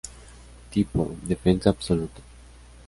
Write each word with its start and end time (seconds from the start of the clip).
Tipo: 0.71 1.15
"Defensa 1.21 1.69
absoluta". 1.69 2.21